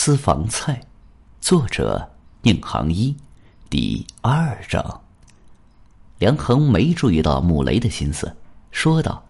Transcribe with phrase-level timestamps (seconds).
[0.00, 0.80] 私房菜，
[1.40, 2.08] 作者
[2.42, 3.16] 宁杭一，
[3.68, 5.00] 第二章。
[6.20, 8.32] 梁恒没注意到穆雷的心思，
[8.70, 9.20] 说道：“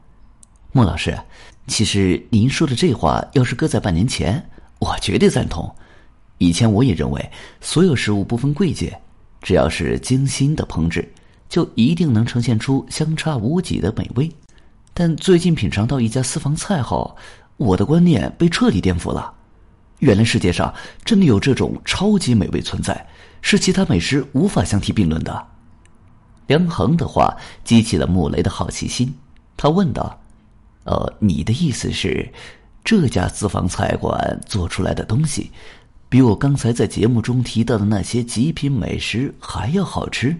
[0.72, 1.18] 穆老师，
[1.68, 4.46] 其实您说的这话，要是搁在半年前，
[4.78, 5.74] 我绝对赞同。
[6.36, 7.32] 以前我也认为，
[7.62, 9.00] 所有食物不分贵贱，
[9.41, 11.11] 只要是精心的烹制，
[11.48, 14.30] 就一定能呈现出相差无几的美味。
[14.93, 17.16] 但最近品尝到一家私房菜后，
[17.57, 19.32] 我的观念被彻底颠覆了。”
[19.98, 20.72] 原来世界上
[21.04, 23.06] 真的有这种超级美味存在，
[23.43, 25.46] 是其他美食无法相提并论的。
[26.46, 29.12] 梁恒的话激起了穆雷的好奇心，
[29.56, 30.20] 他问道
[30.84, 32.33] ：“呃，你的意思是，
[32.84, 35.50] 这家私房菜馆做出来的东西，
[36.08, 40.36] 比我刚才在节目中提到的那些极品美食还要好吃？”“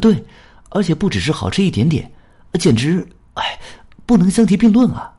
[0.00, 0.24] 对，
[0.70, 2.10] 而且不只是好吃一点点，
[2.54, 3.60] 简直，哎，
[4.06, 5.12] 不能相提并论啊！”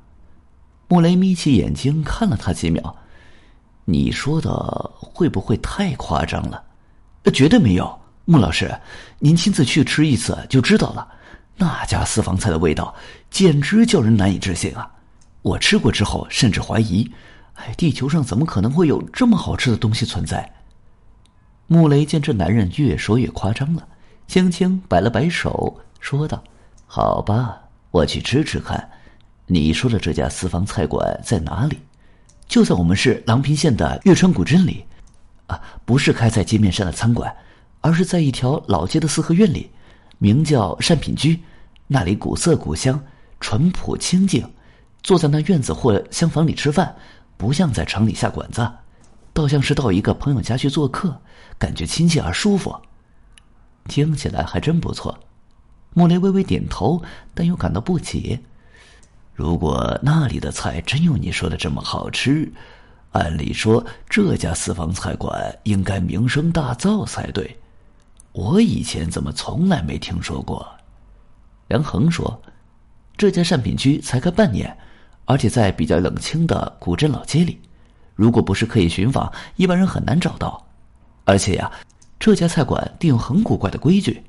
[0.90, 2.98] 穆雷眯起眼睛看了他几秒。
[3.86, 4.52] 你说的
[4.98, 6.62] 会不会太夸张了？
[7.34, 8.72] 绝对没有，穆老师，
[9.20, 11.08] 您亲自去吃一次就知道了。
[11.58, 12.94] 那家私房菜的味道
[13.30, 14.92] 简直叫人难以置信啊！
[15.42, 17.10] 我吃过之后，甚至怀疑，
[17.54, 20.52] 哎，地球上怎么可能会有这么好吃的东西存在？
[21.68, 23.88] 穆雷见这男人越说越夸张了，
[24.28, 26.44] 轻轻摆了摆手，说道
[26.86, 27.62] ：“好吧，
[27.92, 28.90] 我去吃吃看。
[29.48, 31.80] 你说的这家私房菜馆在哪里？”
[32.48, 34.86] 就在我们市郎平县的月川古镇里，
[35.48, 37.36] 啊，不是开在街面上的餐馆，
[37.82, 39.72] 而是在一条老街的四合院里，
[40.20, 41.42] 名叫善品居。
[41.88, 43.00] 那里古色古香，
[43.40, 44.48] 淳朴清静。
[45.04, 46.96] 坐在那院子或厢房里吃饭，
[47.38, 48.68] 不像在城里下馆子，
[49.34, 51.22] 倒像是到一个朋友家去做客，
[51.60, 52.76] 感觉亲切而舒服。
[53.88, 55.20] 听起来还真不错。
[55.94, 57.04] 穆雷微微点头，
[57.36, 58.42] 但又感到不解。
[59.36, 62.50] 如果那里的菜真有你说的这么好吃，
[63.12, 67.54] 按理说这家私房菜馆应该名声大噪才对。
[68.32, 70.66] 我以前怎么从来没听说过？
[71.68, 72.42] 梁恒说
[73.18, 74.74] ：“这家善品居才开半年，
[75.26, 77.60] 而且在比较冷清的古镇老街里，
[78.14, 80.66] 如果不是刻意寻访，一般人很难找到。
[81.26, 81.70] 而且呀，
[82.18, 84.24] 这家菜馆定有很古怪的规矩，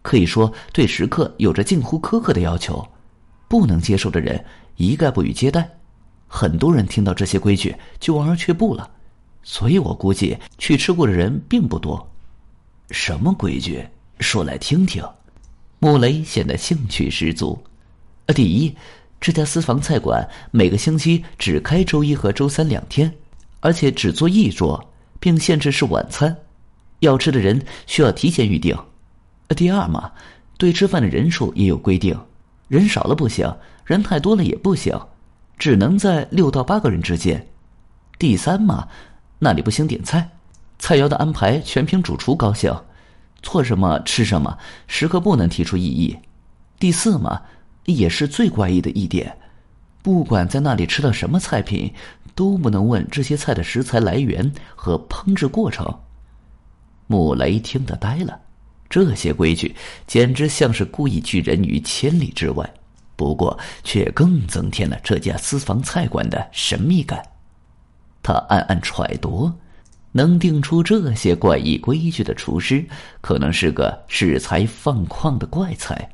[0.00, 2.86] 可以说对食客有着近乎苛刻的要求。”
[3.54, 4.44] 不能接受的人
[4.78, 5.70] 一概不予接待，
[6.26, 8.90] 很多人听到这些规矩就望而却步了，
[9.44, 12.04] 所以我估计去吃过的人并不多。
[12.90, 13.86] 什么规矩？
[14.18, 15.04] 说来听听。
[15.78, 17.56] 穆雷显得兴趣十足。
[18.34, 18.74] 第一，
[19.20, 23.14] 这家私房菜馆每个星期只开周一和周三两天，
[23.60, 24.84] 而且只做一桌，
[25.20, 26.36] 并限制是晚餐，
[26.98, 28.76] 要吃的人需要提前预定。
[29.50, 30.10] 第二嘛，
[30.58, 32.18] 对吃饭的人数也有规定。
[32.74, 33.54] 人少了不行，
[33.84, 35.00] 人太多了也不行，
[35.56, 37.46] 只能在六到八个人之间。
[38.18, 38.88] 第三嘛，
[39.38, 40.28] 那里不兴点菜，
[40.80, 42.74] 菜肴的安排全凭主厨高兴，
[43.42, 44.58] 做什么吃什么，
[44.88, 46.18] 食客不能提出异议。
[46.80, 47.42] 第四嘛，
[47.84, 49.38] 也是最怪异的一点，
[50.02, 51.94] 不管在那里吃到什么菜品，
[52.34, 56.00] 都不能问这些菜的食材来源和烹制过程。
[57.06, 58.40] 穆雷听得呆了。
[58.94, 59.74] 这些规矩
[60.06, 62.74] 简直像是故意拒人于千里之外，
[63.16, 67.20] 不过却更增添了这家私房菜馆的神秘感。
[68.22, 69.50] 他暗暗揣度，
[70.12, 72.86] 能定出这些怪异规矩的厨师，
[73.20, 76.08] 可能是个恃才放旷的怪才。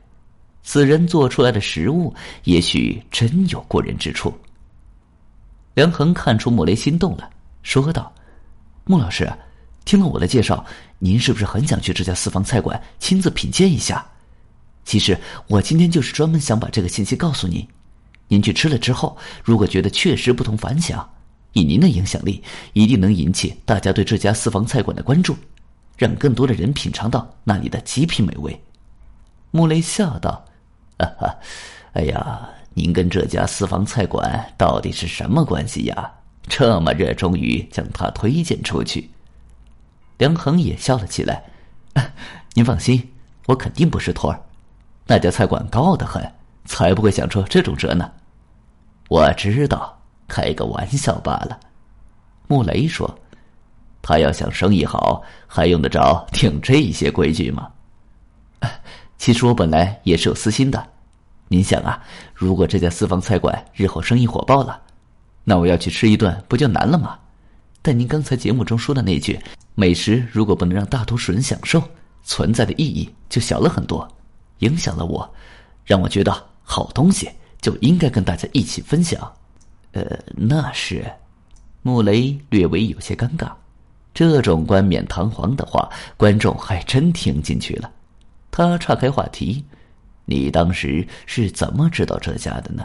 [0.63, 2.15] 此人做出来的食物，
[2.45, 4.33] 也许真有过人之处。
[5.75, 7.29] 梁恒看出穆雷心动了，
[7.63, 8.11] 说道
[8.89, 9.31] ：“穆老师。”
[9.85, 10.65] 听了我的介绍，
[10.99, 14.07] 您是不是很想去这家私房菜馆亲自品鉴一下？
[14.85, 15.19] 其实
[15.49, 17.67] 我今天就是专门想把这个信息告诉您。
[18.29, 21.09] 您去吃了之后，如果觉得确实不同凡响，
[21.53, 22.43] 以您的影响力，
[22.73, 25.37] 一定能引起大家对这家私房菜馆的关注，
[25.97, 28.59] 让更多的人品尝到那里的极品美味。
[29.51, 30.45] 穆雷笑道
[30.99, 31.37] ：“哈哈，
[31.93, 36.11] 哎呀，您跟这家私房菜馆到底是什么关系呀？
[36.49, 39.11] 这么热衷于将它推荐出去？”
[40.21, 41.43] 梁恒也笑了起来
[42.53, 43.11] ，“您放心，
[43.47, 44.39] 我肯定不是托儿。
[45.07, 46.23] 那家菜馆高傲的很，
[46.67, 48.13] 才不会想出这种辙呢。”
[49.09, 51.59] 我知道，开个玩笑罢了。”
[52.49, 53.19] 穆雷说
[54.03, 57.71] ，“他要想生意好，还用得着听这些规矩吗？”
[59.17, 60.87] 其实我本来也是有私心的。
[61.49, 61.99] 您想啊，
[62.35, 64.79] 如果这家私房菜馆日后生意火爆了，
[65.45, 67.19] 那我要去吃一顿不就难了吗？
[67.81, 69.41] 但您刚才节目中说的那句。
[69.75, 71.83] 美食如果不能让大多数人享受，
[72.23, 74.07] 存在的意义就小了很多，
[74.59, 75.29] 影响了我，
[75.85, 76.33] 让我觉得
[76.63, 77.31] 好东西
[77.61, 79.21] 就应该跟大家一起分享。
[79.93, 81.11] 呃，那是，
[81.83, 83.51] 穆雷略微有些尴尬，
[84.13, 87.91] 这种冠冕堂皇的话，观众还真听进去了。
[88.51, 89.65] 他岔开话题
[90.27, 92.85] ：“你当时是怎么知道这家的呢？”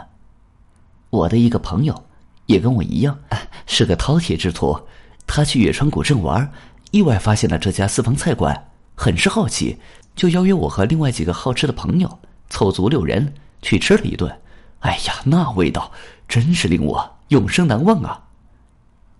[1.10, 2.04] 我的一个朋友，
[2.46, 3.18] 也跟我一样，
[3.66, 4.78] 是个饕餮之徒。
[5.26, 6.50] 他去月川古镇玩，
[6.96, 9.76] 意外发现了这家私房菜馆，很是好奇，
[10.14, 14.34] 就邀约我和另外几个好吃的朋友，凑足六人去吃了一顿。
[14.80, 15.92] 哎呀，那味道
[16.26, 18.24] 真是令我永生难忘啊！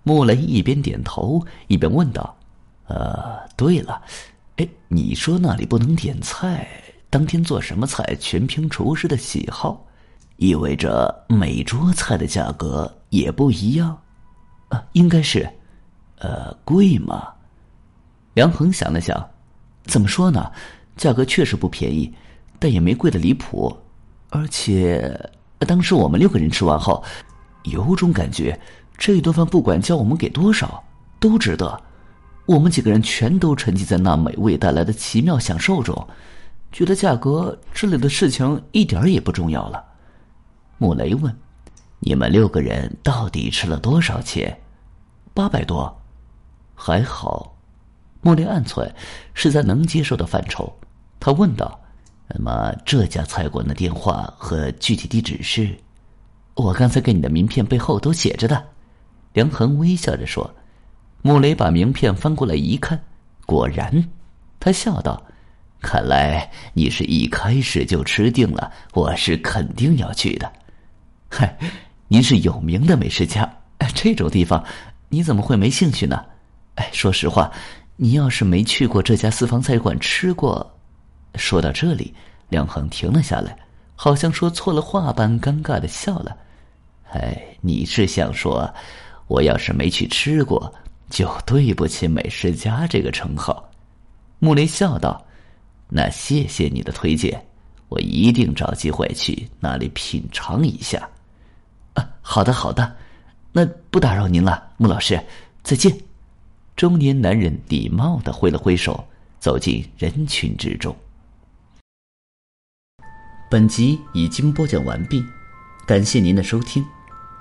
[0.05, 2.35] 穆雷一边点头一边问道
[2.89, 4.01] ：“呃，对了，
[4.57, 6.67] 哎，你说那里不能点菜，
[7.11, 9.85] 当天做什么菜全凭厨师的喜好，
[10.39, 13.99] 意味着每桌菜的价格也不一样？
[14.71, 15.47] 啊，应该是。
[16.21, 17.29] 呃，贵吗？”
[18.37, 19.27] 梁恒想了想，
[19.87, 20.53] 怎么说呢？
[20.95, 22.15] 价格确实不便宜，
[22.59, 23.75] 但也没贵的离谱，
[24.29, 25.19] 而且。
[25.61, 27.03] 当时我们六个人吃完后，
[27.63, 28.61] 有种感觉，
[28.99, 30.85] 这一顿饭不管叫我们给多少，
[31.19, 31.83] 都值得。
[32.45, 36.07] 我们几个人全都沉浸在那美味带来的奇妙享受中，
[36.71, 39.83] 觉得价格之类的事情一点也不重要了。
[40.77, 41.35] 穆雷问
[42.01, 44.61] ：“你们六个人到底吃了多少钱？”
[45.33, 46.03] 八百多，
[46.75, 47.56] 还好。
[48.27, 48.91] 穆雷暗忖
[49.35, 50.77] 是在能接受的范畴，
[51.21, 51.81] 他问道。
[52.27, 55.73] 那么这家菜馆的电话和具体地址是？
[56.55, 58.61] 我刚才给你的名片背后都写着的。
[59.33, 60.53] 梁恒微笑着说。
[61.23, 63.01] 穆雷把名片翻过来一看，
[63.47, 64.09] 果然，
[64.59, 65.23] 他笑道
[65.81, 70.53] ：“看来你是一开始就吃定了，我是肯定要去的。”
[71.31, 71.57] 嗨，
[72.09, 73.49] 您是有名的美食家，
[73.95, 74.65] 这种地方
[75.11, 76.25] 你怎么会没兴趣呢？
[76.75, 77.51] 哎，说实话，
[77.97, 80.65] 你要是没去过这家私房菜馆吃过。
[81.35, 82.15] 说到这里，
[82.49, 83.57] 梁恒停了下来，
[83.95, 86.37] 好像说错了话般，尴尬的笑了。
[87.11, 88.73] 哎，你是想说，
[89.27, 90.73] 我要是没去吃过，
[91.09, 93.71] 就对不起美食家这个称号？
[94.39, 95.25] 穆雷笑道
[95.89, 97.43] ：“那谢谢你的推荐，
[97.89, 101.09] 我一定找机会去那里品尝一下。”
[101.95, 102.95] 啊，好的，好的，
[103.53, 105.19] 那不打扰您了，穆老师，
[105.63, 105.97] 再见。
[106.77, 109.03] 中年男人礼貌的挥了挥手，
[109.41, 110.95] 走进人群之中。
[113.51, 115.25] 本集已经播讲完毕，
[115.87, 116.85] 感谢您的收听，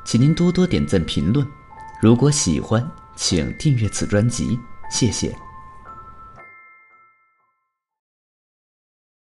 [0.05, 1.45] 请您多多点赞评论。
[2.01, 4.57] 如果喜欢，请订阅此专辑，
[4.89, 5.35] 谢谢。